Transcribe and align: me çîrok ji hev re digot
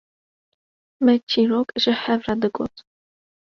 me 1.03 1.13
çîrok 1.29 1.67
ji 1.81 1.93
hev 2.03 2.19
re 2.27 2.35
digot 2.41 2.75